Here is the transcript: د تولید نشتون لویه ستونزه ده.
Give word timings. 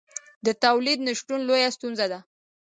د 0.45 0.47
تولید 0.63 0.99
نشتون 1.07 1.39
لویه 1.47 1.69
ستونزه 1.75 2.05
ده. 2.11 2.19